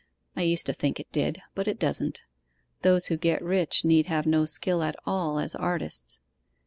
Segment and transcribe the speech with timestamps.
[0.35, 2.23] I used to think it did; but it doesn't.
[2.81, 6.19] Those who get rich need have no skill at all as artists.